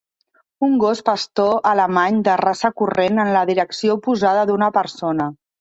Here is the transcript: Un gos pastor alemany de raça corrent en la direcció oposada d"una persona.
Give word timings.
Un 0.67 0.71
gos 0.83 1.01
pastor 1.09 1.51
alemany 1.73 2.17
de 2.29 2.39
raça 2.43 2.73
corrent 2.83 3.23
en 3.27 3.33
la 3.39 3.47
direcció 3.53 4.01
oposada 4.03 4.51
d"una 4.53 4.73
persona. 4.83 5.33